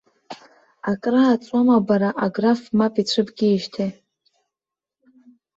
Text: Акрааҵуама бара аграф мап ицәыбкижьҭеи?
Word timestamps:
Акрааҵуама 0.91 1.77
бара 1.87 2.09
аграф 2.25 2.61
мап 2.77 2.93
ицәыбкижьҭеи? 3.01 3.91